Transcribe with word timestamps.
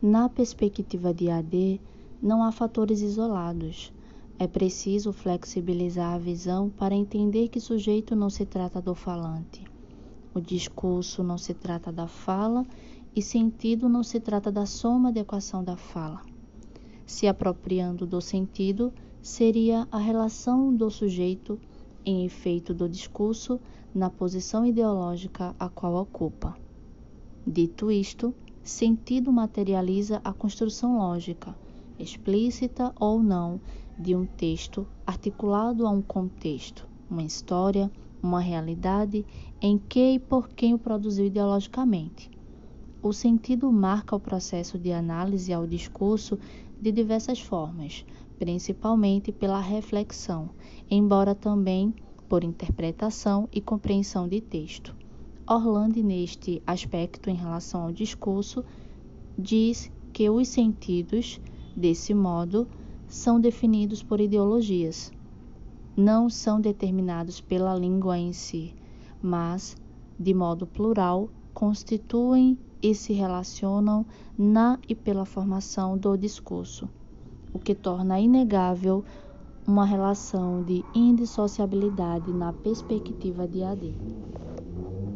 Na 0.00 0.28
perspectiva 0.28 1.12
de 1.12 1.28
AD, 1.28 1.80
não 2.22 2.44
há 2.44 2.52
fatores 2.52 3.00
isolados. 3.00 3.92
É 4.38 4.46
preciso 4.46 5.12
flexibilizar 5.12 6.14
a 6.14 6.18
visão 6.18 6.70
para 6.70 6.94
entender 6.94 7.48
que 7.48 7.58
sujeito 7.58 8.14
não 8.14 8.30
se 8.30 8.46
trata 8.46 8.80
do 8.80 8.94
falante. 8.94 9.64
O 10.32 10.40
discurso 10.40 11.24
não 11.24 11.36
se 11.36 11.52
trata 11.52 11.90
da 11.90 12.06
fala 12.06 12.64
e 13.16 13.20
sentido 13.20 13.88
não 13.88 14.04
se 14.04 14.20
trata 14.20 14.52
da 14.52 14.66
soma 14.66 15.12
de 15.12 15.18
equação 15.18 15.64
da 15.64 15.76
fala. 15.76 16.22
Se 17.04 17.26
apropriando 17.26 18.06
do 18.06 18.20
sentido, 18.20 18.92
seria 19.20 19.88
a 19.90 19.98
relação 19.98 20.72
do 20.72 20.88
sujeito 20.92 21.58
em 22.06 22.24
efeito 22.24 22.72
do 22.72 22.88
discurso 22.88 23.58
na 23.92 24.08
posição 24.08 24.64
ideológica 24.64 25.56
a 25.58 25.68
qual 25.68 25.96
ocupa. 25.96 26.56
Dito 27.44 27.90
isto, 27.90 28.32
sentido 28.68 29.32
materializa 29.32 30.20
a 30.22 30.32
construção 30.32 30.98
lógica, 30.98 31.56
explícita 31.98 32.92
ou 33.00 33.22
não, 33.22 33.60
de 33.98 34.14
um 34.14 34.26
texto 34.26 34.86
articulado 35.06 35.86
a 35.86 35.90
um 35.90 36.02
contexto, 36.02 36.86
uma 37.10 37.22
história, 37.22 37.90
uma 38.22 38.40
realidade 38.40 39.24
em 39.60 39.78
que 39.78 40.12
e 40.12 40.18
por 40.18 40.50
quem 40.50 40.74
o 40.74 40.78
produziu 40.78 41.24
ideologicamente. 41.24 42.30
O 43.02 43.12
sentido 43.12 43.72
marca 43.72 44.14
o 44.14 44.20
processo 44.20 44.78
de 44.78 44.92
análise 44.92 45.52
ao 45.52 45.66
discurso 45.66 46.38
de 46.80 46.92
diversas 46.92 47.40
formas, 47.40 48.04
principalmente 48.38 49.32
pela 49.32 49.60
reflexão, 49.60 50.50
embora 50.90 51.34
também 51.34 51.94
por 52.28 52.44
interpretação 52.44 53.48
e 53.50 53.62
compreensão 53.62 54.28
de 54.28 54.42
texto. 54.42 54.94
Orlando, 55.50 56.02
neste 56.02 56.62
aspecto 56.66 57.30
em 57.30 57.34
relação 57.34 57.84
ao 57.84 57.90
discurso, 57.90 58.62
diz 59.38 59.90
que 60.12 60.28
os 60.28 60.46
sentidos, 60.48 61.40
desse 61.74 62.12
modo, 62.12 62.68
são 63.06 63.40
definidos 63.40 64.02
por 64.02 64.20
ideologias. 64.20 65.10
Não 65.96 66.28
são 66.28 66.60
determinados 66.60 67.40
pela 67.40 67.74
língua 67.74 68.18
em 68.18 68.30
si, 68.30 68.74
mas, 69.22 69.74
de 70.18 70.34
modo 70.34 70.66
plural, 70.66 71.30
constituem 71.54 72.58
e 72.82 72.94
se 72.94 73.14
relacionam 73.14 74.04
na 74.36 74.78
e 74.86 74.94
pela 74.94 75.24
formação 75.24 75.96
do 75.96 76.14
discurso, 76.14 76.90
o 77.54 77.58
que 77.58 77.74
torna 77.74 78.20
inegável 78.20 79.02
uma 79.66 79.86
relação 79.86 80.62
de 80.62 80.84
indissociabilidade 80.94 82.34
na 82.34 82.52
perspectiva 82.52 83.48
de 83.48 83.62
AD. 83.62 83.96